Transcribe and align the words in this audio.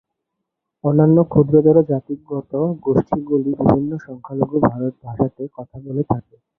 অন্যান্য 0.83 1.17
ক্ষুদ্রতর 1.31 1.77
জাতিগত 1.89 2.51
গোষ্ঠীগুলি 2.85 3.51
বিভিন্ন 3.61 3.91
সংখ্যালঘু 4.05 4.55
ভাষাতে 5.01 5.43
কথা 5.55 5.77
বলে 5.85 6.03
থাকে। 6.11 6.35